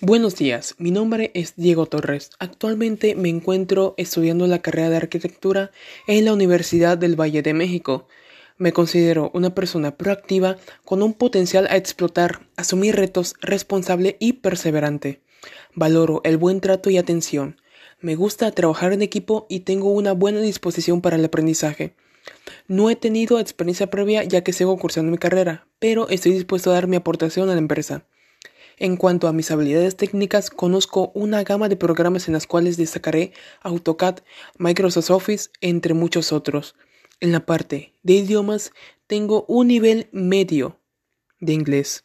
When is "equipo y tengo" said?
19.00-19.92